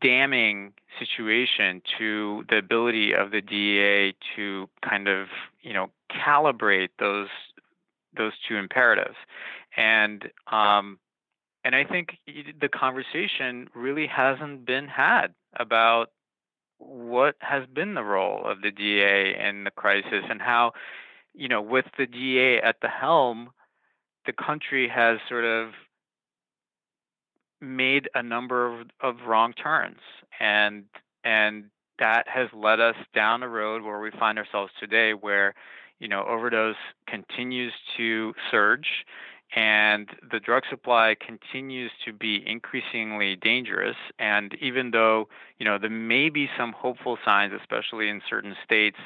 [0.00, 5.28] damning situation to the ability of the DEA to kind of,
[5.62, 7.28] you know, calibrate those
[8.16, 9.16] those two imperatives
[9.76, 10.98] and um,
[11.64, 12.18] and I think
[12.60, 16.10] the conversation really hasn't been had about
[16.78, 20.72] what has been the role of the DEA in the crisis and how,
[21.34, 23.50] you know, with the DEA at the helm,
[24.26, 25.70] the country has sort of
[27.60, 30.00] made a number of, of wrong turns.
[30.38, 30.84] And
[31.24, 31.64] and
[31.98, 35.54] that has led us down a road where we find ourselves today where
[35.98, 36.76] you know overdose
[37.08, 39.04] continues to surge
[39.54, 43.96] and the drug supply continues to be increasingly dangerous.
[44.18, 45.28] And even though
[45.58, 48.98] you know there may be some hopeful signs, especially in certain states,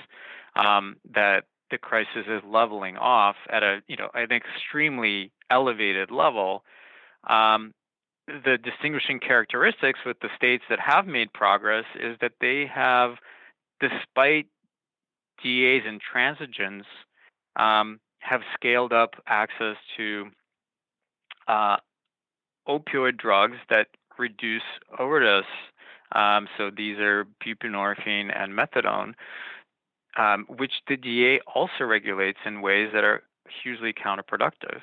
[0.57, 6.65] um, that the crisis is leveling off at a you know an extremely elevated level.
[7.29, 7.75] Um,
[8.27, 13.17] the distinguishing characteristics with the states that have made progress is that they have,
[13.81, 14.47] despite
[15.43, 16.85] DEA's intransigence,
[17.57, 20.27] um, have scaled up access to
[21.49, 21.77] uh,
[22.69, 24.63] opioid drugs that reduce
[24.99, 25.45] overdose.
[26.13, 29.15] Um, so these are buprenorphine and methadone,
[30.17, 33.23] um, which the DEA also regulates in ways that are
[33.63, 34.81] hugely counterproductive.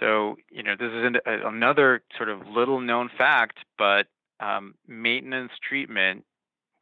[0.00, 4.06] So, you know, this is an, another sort of little known fact, but
[4.40, 6.24] um, maintenance treatment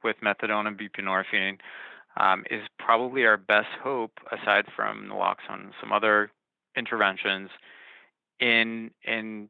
[0.03, 1.59] with methadone and buprenorphine
[2.17, 6.31] um, is probably our best hope, aside from naloxone some other
[6.77, 7.51] interventions,
[8.41, 9.49] in in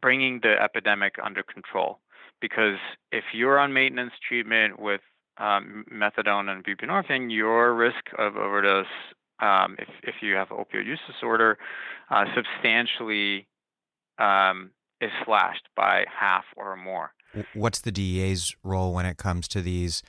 [0.00, 1.98] bringing the epidemic under control.
[2.40, 2.78] Because
[3.12, 5.00] if you're on maintenance treatment with
[5.38, 8.86] um, methadone and buprenorphine, your risk of overdose,
[9.40, 11.58] um, if if you have opioid use disorder,
[12.10, 13.46] uh, substantially
[14.18, 17.12] um, is slashed by half or more.
[17.54, 20.02] What's the DEA's role when it comes to these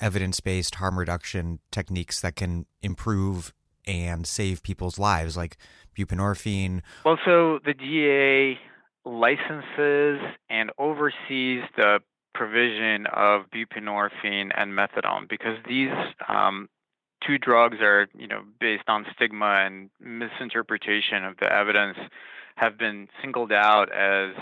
[0.00, 3.52] evidence based harm reduction techniques that can improve
[3.86, 5.56] and save people's lives, like
[5.98, 6.82] buprenorphine?
[7.04, 8.58] Well, so the DEA
[9.04, 12.00] licenses and oversees the
[12.34, 15.90] provision of buprenorphine and methadone because these
[16.28, 16.68] um,
[17.26, 21.98] two drugs are, you know, based on stigma and misinterpretation of the evidence,
[22.56, 24.34] have been singled out as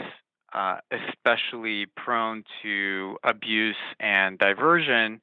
[0.52, 5.20] uh, especially prone to abuse and diversion.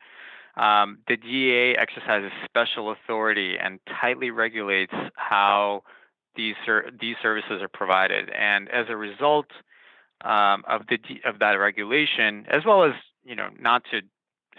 [0.56, 5.84] Um, the DEA exercises special authority and tightly regulates how
[6.36, 8.30] these ser- these services are provided.
[8.30, 9.48] And as a result
[10.24, 14.02] um, of the of that regulation, as well as you know, not to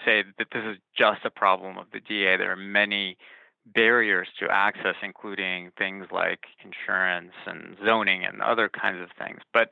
[0.05, 2.37] say that this is just a problem of the DEA.
[2.37, 3.17] There are many
[3.67, 9.41] barriers to access, including things like insurance and zoning and other kinds of things.
[9.53, 9.71] But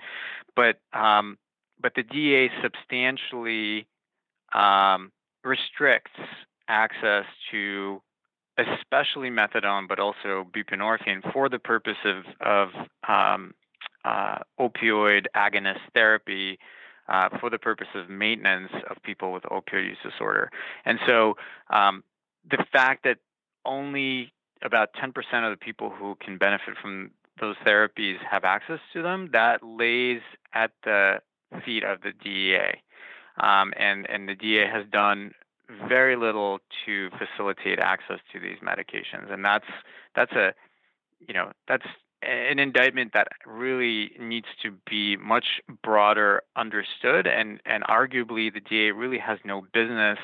[0.55, 1.39] but um,
[1.81, 3.87] but the DEA substantially
[4.55, 5.11] um,
[5.45, 6.13] restricts
[6.69, 8.01] access to
[8.59, 12.69] especially methadone, but also buprenorphine for the purpose of, of
[13.09, 13.55] um,
[14.05, 16.59] uh, opioid agonist therapy
[17.09, 20.51] uh, for the purpose of maintenance of people with opioid use disorder.
[20.85, 21.35] And so
[21.71, 22.05] um,
[22.51, 23.19] the fact that
[23.65, 25.09] only about 10%
[25.45, 30.21] of the people who can benefit from those therapies have access to them, that lays
[30.55, 31.17] at the
[31.65, 32.81] feet of the DEA.
[33.39, 35.33] Um, and, and the DEA has done
[35.89, 39.33] very little to facilitate access to these medications.
[39.33, 39.65] And that's,
[40.15, 40.53] that's a,
[41.27, 41.87] you know, that's
[42.23, 48.93] an indictment that really needs to be much broader understood, and, and arguably the DEA
[48.93, 50.19] really has no business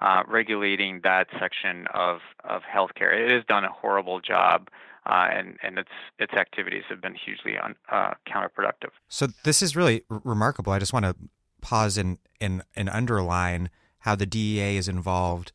[0.00, 3.14] uh, regulating that section of, of healthcare.
[3.14, 4.68] It has done a horrible job.
[5.06, 8.90] Uh, and and its its activities have been hugely un, uh, counterproductive.
[9.08, 10.74] So this is really r- remarkable.
[10.74, 11.16] I just want to
[11.60, 13.70] pause and, and and underline
[14.00, 15.52] how the DEA is involved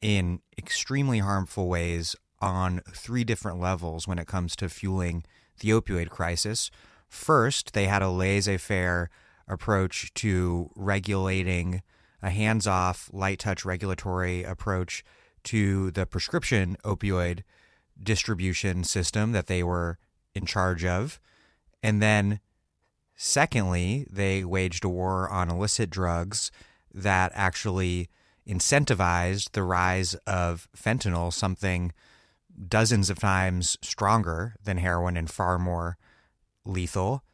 [0.00, 5.24] in extremely harmful ways on three different levels when it comes to fueling
[5.60, 6.70] the opioid crisis.
[7.08, 9.08] First, they had a laissez faire
[9.48, 11.82] approach to regulating
[12.22, 15.04] a hands off, light touch regulatory approach
[15.44, 17.42] to the prescription opioid
[18.02, 19.98] distribution system that they were
[20.34, 21.20] in charge of.
[21.82, 22.40] And then,
[23.24, 26.50] secondly, they waged a war on illicit drugs
[26.92, 28.10] that actually
[28.46, 31.92] incentivized the rise of fentanyl, something
[32.68, 35.96] dozens of times stronger than heroin and far more
[36.66, 37.24] lethal.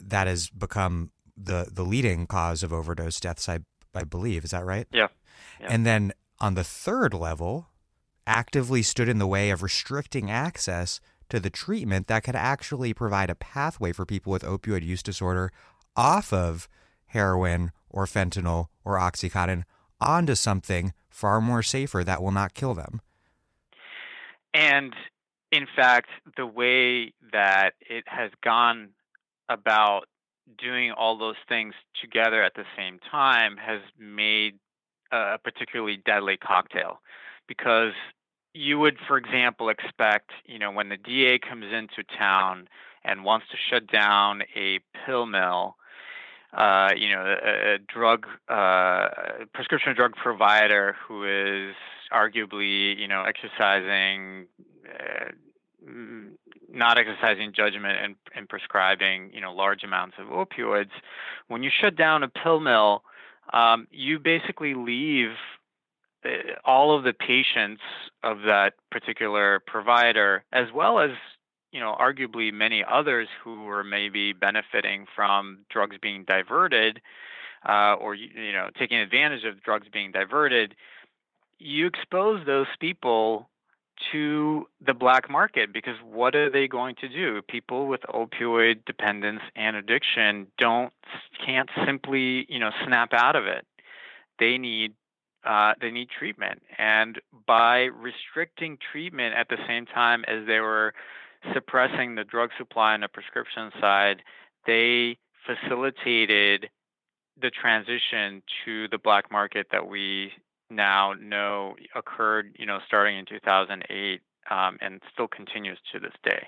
[0.00, 3.48] That has become the the leading cause of overdose deaths.
[3.48, 3.60] I
[3.94, 4.88] I believe is that right?
[4.92, 5.08] Yeah.
[5.60, 5.68] yeah.
[5.70, 7.68] And then on the third level,
[8.26, 13.30] actively stood in the way of restricting access to the treatment that could actually provide
[13.30, 15.50] a pathway for people with opioid use disorder
[15.96, 16.68] off of
[17.06, 19.64] heroin or fentanyl or oxycontin
[20.00, 23.00] onto something far more safer that will not kill them.
[24.54, 24.94] And
[25.52, 28.90] in fact, the way that it has gone
[29.48, 30.06] about
[30.58, 34.58] doing all those things together at the same time has made
[35.12, 37.00] a particularly deadly cocktail
[37.46, 37.92] because
[38.52, 42.68] you would, for example, expect, you know, when the DEA comes into town
[43.04, 45.76] and wants to shut down a pill mill,
[46.52, 49.08] uh, you know, a, a drug, uh,
[49.54, 51.74] prescription drug provider who is
[52.12, 54.46] arguably, you know, exercising,
[54.88, 55.30] uh,
[56.72, 60.90] not exercising judgment and, and prescribing, you know, large amounts of opioids.
[61.46, 63.04] When you shut down a pill mill,
[63.52, 65.36] um, you basically leave
[66.64, 67.82] all of the patients
[68.22, 71.10] of that particular provider, as well as
[71.72, 77.00] you know, arguably many others who were maybe benefiting from drugs being diverted,
[77.68, 80.74] uh, or you know, taking advantage of drugs being diverted,
[81.58, 83.48] you expose those people
[84.12, 87.42] to the black market because what are they going to do?
[87.42, 90.92] People with opioid dependence and addiction don't
[91.44, 93.66] can't simply you know snap out of it.
[94.38, 94.94] They need
[95.44, 100.92] uh, they need treatment, and by restricting treatment at the same time as they were
[101.54, 104.22] suppressing the drug supply on the prescription side,
[104.66, 105.16] they
[105.46, 106.68] facilitated
[107.40, 110.32] the transition to the black market that we
[110.68, 114.20] now know occurred, you know, starting in 2008
[114.50, 116.46] um, and still continues to this day.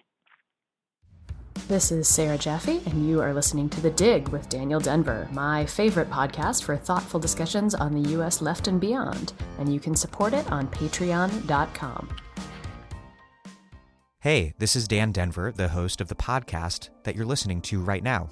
[1.54, 5.64] This is Sarah Jaffe, and you are listening to The Dig with Daniel Denvir, my
[5.64, 8.42] favorite podcast for thoughtful discussions on the U.S.
[8.42, 9.32] left and beyond.
[9.58, 12.08] And you can support it on patreon.com.
[14.20, 18.02] Hey, this is Dan Denvir, the host of the podcast that you're listening to right
[18.02, 18.28] now.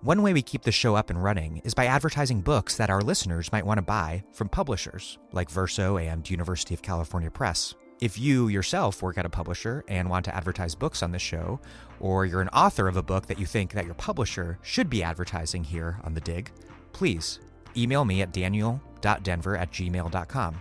[0.00, 3.00] One way we keep the show up and running is by advertising books that our
[3.00, 7.74] listeners might want to buy from publishers like Verso and University of California Press.
[8.00, 11.58] If you yourself work at a publisher and want to advertise books on the show,
[11.98, 15.02] or you're an author of a book that you think that your publisher should be
[15.02, 16.52] advertising here on The Dig,
[16.92, 17.40] please
[17.76, 20.60] email me at daniel.denvir at gmail.com.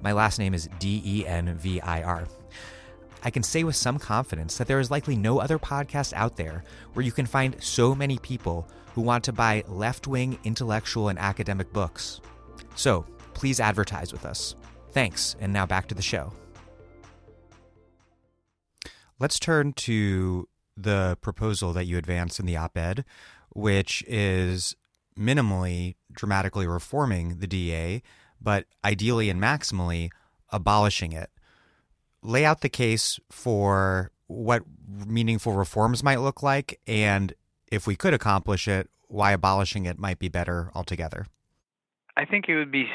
[0.00, 2.26] My last name is D E N V I R.
[3.22, 6.64] I can say with some confidence that there is likely no other podcast out there
[6.94, 11.18] where you can find so many people who want to buy left wing intellectual and
[11.18, 12.22] academic books.
[12.76, 13.04] So
[13.34, 14.56] please advertise with us.
[14.92, 16.32] Thanks, and now back to the show.
[19.22, 23.04] Let's turn to the proposal that you advance in the op ed,
[23.50, 24.74] which is
[25.16, 28.02] minimally dramatically reforming the DEA,
[28.40, 30.10] but ideally and maximally
[30.48, 31.30] abolishing it.
[32.20, 34.64] Lay out the case for what
[35.06, 37.32] meaningful reforms might look like, and
[37.70, 41.26] if we could accomplish it, why abolishing it might be better altogether.
[42.16, 42.88] I think it would be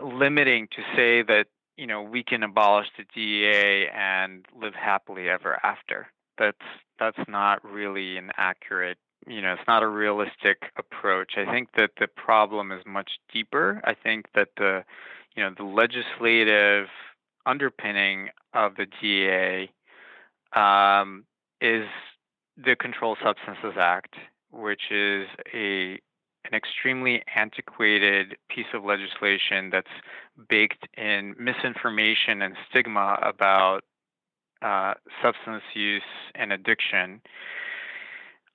[0.00, 1.46] limiting to say that
[1.76, 6.08] you know, we can abolish the DEA and live happily ever after.
[6.38, 6.56] That's
[6.98, 11.32] that's not really an accurate, you know, it's not a realistic approach.
[11.36, 13.80] I think that the problem is much deeper.
[13.84, 14.84] I think that the,
[15.34, 16.88] you know, the legislative
[17.44, 19.70] underpinning of the DEA
[20.58, 21.24] um,
[21.60, 21.86] is
[22.56, 24.14] the Controlled Substances Act,
[24.50, 26.00] which is a
[26.50, 29.86] an extremely antiquated piece of legislation that's
[30.48, 33.82] baked in misinformation and stigma about
[34.62, 36.02] uh, substance use
[36.34, 37.20] and addiction.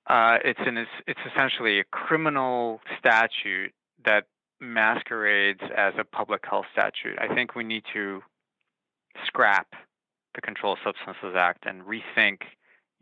[0.08, 3.72] Uh, it's an it's essentially a criminal statute
[4.04, 4.24] that
[4.60, 7.18] masquerades as a public health statute.
[7.18, 8.20] I think we need to
[9.26, 9.68] scrap
[10.34, 12.38] the Controlled Substances Act and rethink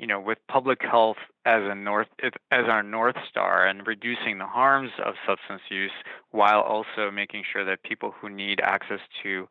[0.00, 4.46] you know, with public health as a north as our north star and reducing the
[4.46, 5.92] harms of substance use
[6.30, 9.46] while also making sure that people who need access to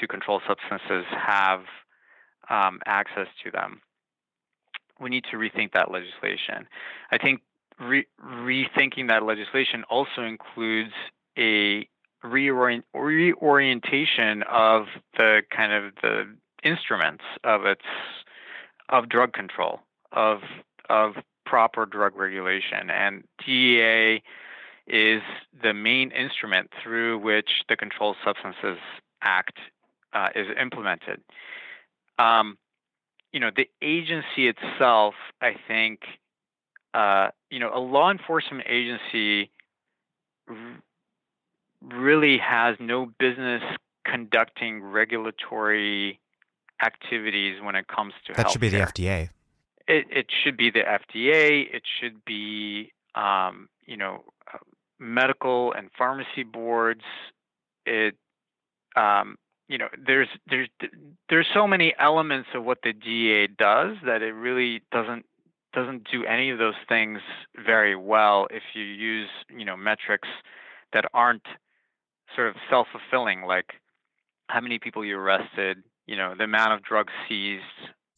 [0.00, 1.60] to controlled substances have
[2.50, 3.80] um, access to them.
[5.00, 6.66] We need to rethink that legislation.
[7.12, 7.42] I think
[7.78, 10.94] re- rethinking that legislation also includes
[11.38, 11.88] a
[12.24, 17.84] reorient- reorientation of the kind of the instruments of its
[18.88, 19.80] of drug control,
[20.12, 20.40] of
[20.88, 21.14] of
[21.44, 24.22] proper drug regulation, and DEA
[24.86, 25.22] is
[25.62, 28.78] the main instrument through which the Controlled Substances
[29.22, 29.58] Act
[30.12, 31.20] uh, is implemented.
[32.18, 32.56] Um,
[33.32, 36.00] you know, the agency itself, I think,
[36.94, 39.50] uh, you know, a law enforcement agency
[40.48, 40.56] r-
[41.82, 43.62] really has no business
[44.04, 46.20] conducting regulatory
[46.82, 48.52] activities when it comes to that healthcare.
[48.52, 49.30] should be the FDA.
[49.88, 51.72] It it should be the FDA.
[51.72, 54.58] It should be um, you know uh,
[54.98, 57.02] medical and pharmacy boards.
[57.84, 58.16] It
[58.96, 59.36] um,
[59.68, 60.68] you know there's there's
[61.28, 65.24] there's so many elements of what the DEA does that it really doesn't
[65.72, 67.20] doesn't do any of those things
[67.64, 70.28] very well if you use you know metrics
[70.92, 71.46] that aren't
[72.34, 73.74] sort of self-fulfilling like
[74.48, 77.62] how many people you arrested you know the amount of drugs seized.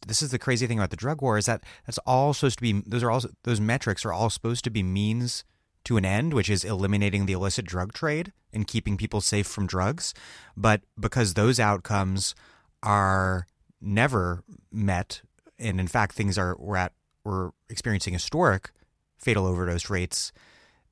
[0.07, 2.63] This is the crazy thing about the drug war is that that's all supposed to
[2.63, 5.45] be those are all those metrics are all supposed to be means
[5.85, 9.67] to an end which is eliminating the illicit drug trade and keeping people safe from
[9.67, 10.15] drugs.
[10.57, 12.35] But because those outcomes
[12.83, 13.47] are
[13.81, 15.23] never met
[15.59, 16.93] and in fact things are we're at
[17.25, 18.71] we're experiencing historic
[19.17, 20.33] fatal overdose rates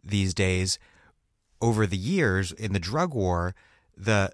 [0.03, 0.78] these days.
[1.61, 3.55] Over the years in the drug war
[3.97, 4.32] the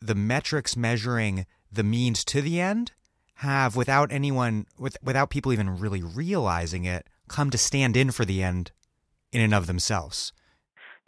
[0.00, 2.92] the metrics measuring the means to the end
[3.36, 8.24] have without anyone with without people even really realizing it come to stand in for
[8.24, 8.70] the end
[9.32, 10.32] in and of themselves.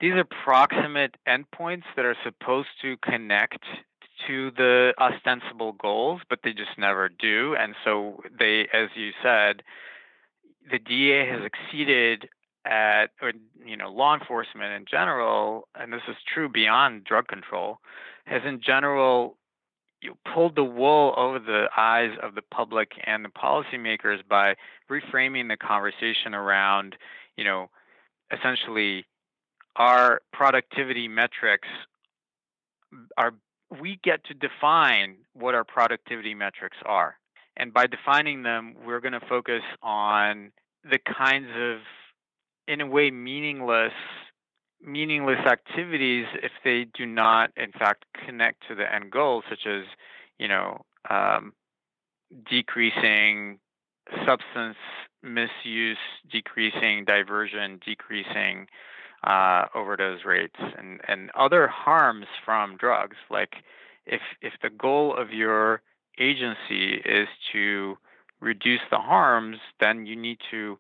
[0.01, 3.65] These are proximate endpoints that are supposed to connect
[4.27, 7.55] to the ostensible goals but they just never do.
[7.59, 9.63] And so they as you said
[10.71, 12.29] the DEA has exceeded
[12.65, 13.33] at or
[13.65, 17.79] you know law enforcement in general and this is true beyond drug control
[18.25, 19.37] has in general
[20.03, 24.55] you pulled the wool over the eyes of the public and the policymakers by
[24.91, 26.97] reframing the conversation around,
[27.37, 27.71] you know,
[28.33, 29.07] essentially
[29.77, 31.69] our productivity metrics
[33.17, 33.33] are
[33.81, 37.17] we get to define what our productivity metrics are.
[37.57, 40.53] And by defining them, we're going to focus on
[40.85, 41.79] the kinds of,
[42.67, 43.93] in a way, meaningless
[44.85, 49.85] meaningless activities if they do not, in fact, connect to the end goal, such as,
[50.39, 51.53] you know, um,
[52.49, 53.59] decreasing
[54.27, 54.77] substance
[55.23, 55.99] misuse,
[56.31, 58.67] decreasing diversion, decreasing
[59.25, 63.17] uh, overdose rates, and, and other harms from drugs.
[63.31, 63.57] Like
[64.07, 65.83] if if the goal of your
[66.19, 67.97] agency is to
[68.41, 70.79] reduce the harms, then you need to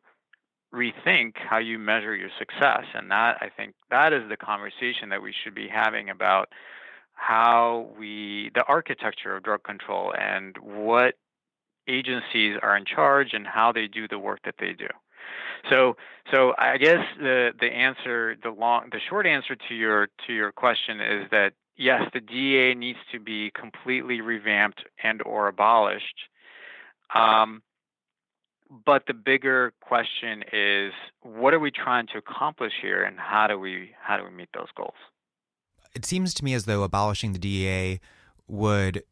[0.75, 2.85] rethink how you measure your success.
[2.95, 6.49] And that, I think, that is the conversation that we should be having about
[7.15, 11.15] how we, the architecture of drug control and what
[11.89, 14.89] agencies are in charge and how they do the work that they do.
[15.71, 15.97] So,
[16.33, 20.51] so I guess the the answer, the long, the short answer to your to your
[20.51, 26.29] question is that yes, the DEA needs to be completely revamped and or abolished.
[27.15, 27.63] Um,
[28.85, 33.59] but the bigger question is, what are we trying to accomplish here, and how do
[33.59, 34.95] we how do we meet those goals?
[35.95, 38.01] It seems to me as though abolishing the DEA
[38.49, 39.03] would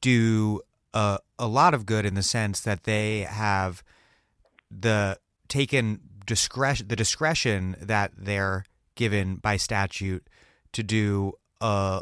[0.00, 0.62] do
[0.94, 3.82] a, a lot of good in the sense that they have
[4.70, 5.18] the
[5.48, 8.64] taken discretion the discretion that they're
[8.94, 10.26] given by statute
[10.72, 12.00] to do a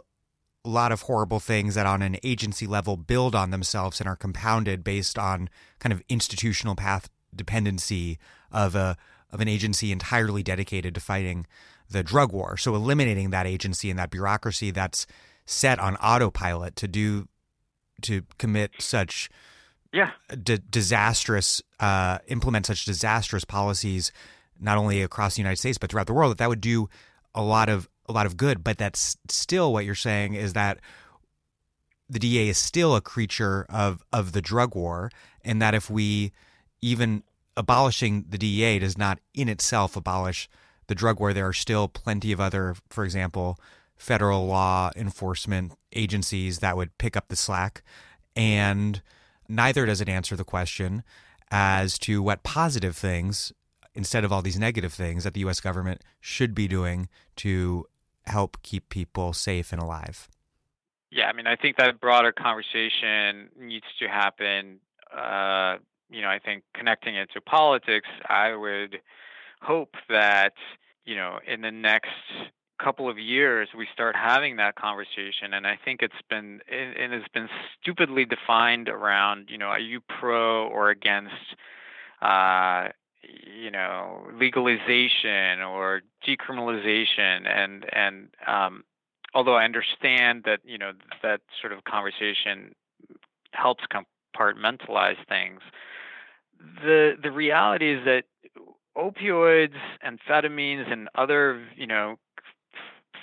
[0.69, 4.85] lot of horrible things that on an agency level build on themselves and are compounded
[4.85, 5.49] based on
[5.79, 8.19] kind of institutional path dependency
[8.53, 8.97] of a
[9.33, 11.47] of an agency entirely dedicated to fighting
[11.89, 12.57] the drug war.
[12.57, 15.07] So eliminating that agency and that bureaucracy that's
[15.47, 17.29] set on autopilot to do
[18.03, 19.29] to commit such
[19.93, 24.13] yeah d- disastrous uh, implement such disastrous policies
[24.61, 26.89] not only across the United States but throughout the world that that would do
[27.35, 30.79] a lot of a lot of good but that's still what you're saying is that
[32.09, 35.11] the DEA is still a creature of of the drug war
[35.43, 36.33] and that if we
[36.83, 37.23] even
[37.57, 40.49] abolishing the DEA does not in itself abolish
[40.89, 43.59] the drug war there are still plenty of other for example
[44.01, 47.83] federal law enforcement agencies that would pick up the slack.
[48.35, 49.03] And
[49.47, 51.03] neither does it answer the question
[51.51, 53.53] as to what positive things,
[53.95, 55.61] instead of all these negative things, that the U.S.
[55.61, 57.85] government should be doing to
[58.27, 60.29] help keep people safe and alive.
[61.11, 64.79] Yeah, I mean, I think that broader conversation needs to happen.
[65.13, 65.77] Uh,
[66.09, 69.01] you know, I think connecting it to politics, I would
[69.61, 70.55] hope that,
[71.05, 72.09] you know, in the next
[72.83, 77.23] couple of years we start having that conversation and i think it's been it, has
[77.35, 77.47] been
[77.79, 81.35] stupidly defined around you know are you pro or against
[82.23, 82.89] uh
[83.23, 88.85] you know legalization or decriminalization and and um
[89.35, 90.93] although i understand that you know
[91.23, 92.73] that sort of conversation
[93.53, 95.61] helps compartmentalize things
[96.83, 98.25] the the reality is that
[98.97, 102.17] opioids amphetamines and other you know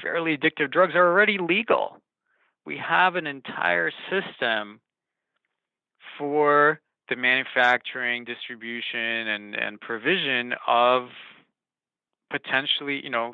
[0.01, 1.97] fairly addictive drugs are already legal.
[2.65, 4.79] We have an entire system
[6.17, 11.09] for the manufacturing, distribution, and, and provision of
[12.29, 13.33] potentially, you know,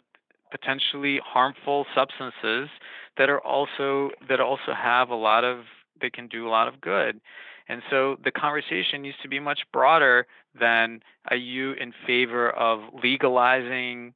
[0.51, 2.69] potentially harmful substances
[3.17, 5.59] that are also that also have a lot of
[5.99, 7.19] they can do a lot of good.
[7.69, 10.27] And so the conversation needs to be much broader
[10.59, 10.99] than
[11.29, 14.13] are you in favor of legalizing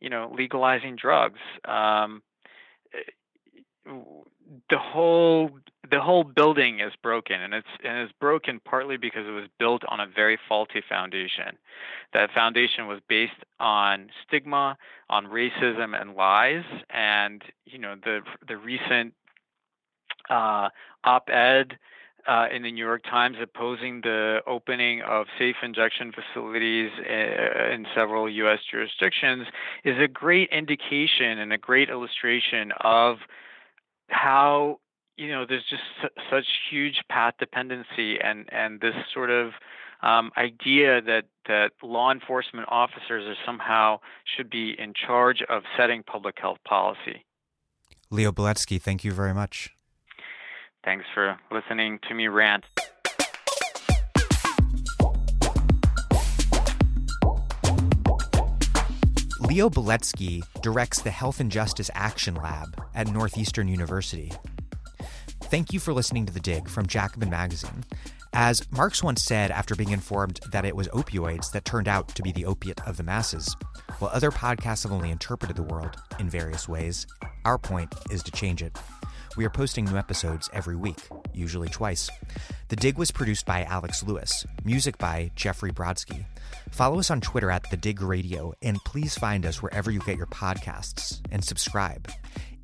[0.00, 1.38] you know, legalizing drugs.
[1.66, 2.22] Um,
[3.84, 5.50] the whole
[5.90, 9.82] the whole building is broken, and it's and it's broken partly because it was built
[9.88, 11.58] on a very faulty foundation.
[12.12, 14.76] That foundation was based on stigma,
[15.08, 16.64] on racism, and lies.
[16.90, 19.14] And you know, the the recent
[20.28, 20.68] uh,
[21.04, 21.78] op-ed
[22.28, 27.86] uh, in the New York Times opposing the opening of safe injection facilities uh, in
[27.94, 28.60] several U.S.
[28.70, 29.46] jurisdictions
[29.84, 33.18] is a great indication and a great illustration of
[34.20, 34.78] how
[35.16, 35.82] you know there's just
[36.30, 39.52] such huge path dependency and and this sort of
[40.02, 46.02] um, idea that that law enforcement officers are somehow should be in charge of setting
[46.02, 47.24] public health policy.
[48.10, 49.70] Leo Beletsky, thank you very much.
[50.84, 52.64] Thanks for listening to me rant.
[59.50, 64.30] Leo Beletsky directs the Health and Justice Action Lab at Northeastern University.
[65.42, 67.82] Thank you for listening to The Dig from Jacobin Magazine.
[68.32, 72.22] As Marx once said after being informed that it was opioids that turned out to
[72.22, 73.56] be the opiate of the masses,
[73.98, 77.08] while other podcasts have only interpreted the world in various ways,
[77.44, 78.78] our point is to change it.
[79.36, 80.98] We are posting new episodes every week,
[81.32, 82.10] usually twice.
[82.68, 86.24] The Dig was produced by Alex Lewis, music by Jeffrey Brodsky.
[86.70, 90.16] Follow us on Twitter at The Dig Radio, and please find us wherever you get
[90.16, 92.10] your podcasts and subscribe.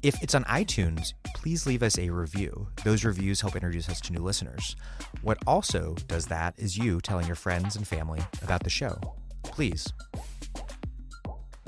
[0.02, 2.68] If it's on iTunes, please leave us a review.
[2.84, 4.74] Those reviews help introduce us to new listeners.
[5.22, 8.98] What also does that is you telling your friends and family about the show.
[9.44, 9.92] Please.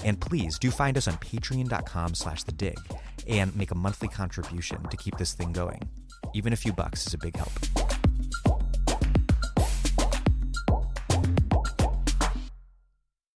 [0.05, 2.79] And please do find us on patreon.com slash the dig
[3.29, 5.83] and make a monthly contribution to keep this thing going.
[6.35, 7.53] Even a few bucks is a big help.